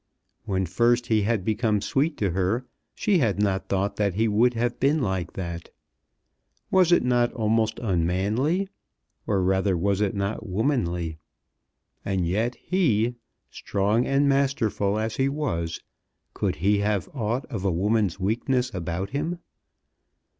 When 0.45 0.65
first 0.65 1.05
he 1.05 1.21
had 1.21 1.45
become 1.45 1.79
sweet 1.79 2.17
to 2.17 2.31
her, 2.31 2.65
she 2.95 3.19
had 3.19 3.39
not 3.39 3.69
thought 3.69 3.97
that 3.97 4.15
he 4.15 4.27
would 4.27 4.55
have 4.55 4.79
been 4.79 4.99
like 4.99 5.33
that. 5.33 5.69
Was 6.71 6.91
it 6.91 7.03
not 7.03 7.31
almost 7.33 7.77
unmanly, 7.77 8.67
or 9.27 9.43
rather 9.43 9.77
was 9.77 10.01
it 10.01 10.15
not 10.15 10.43
womanly? 10.49 11.19
And 12.03 12.25
yet 12.25 12.55
he, 12.55 13.13
strong 13.51 14.07
and 14.07 14.27
masterful 14.27 14.97
as 14.97 15.17
he 15.17 15.29
was, 15.29 15.79
could 16.33 16.55
he 16.55 16.79
have 16.79 17.07
aught 17.13 17.45
of 17.51 17.63
a 17.63 17.71
woman's 17.71 18.19
weakness 18.19 18.73
about 18.73 19.11
him? 19.11 19.37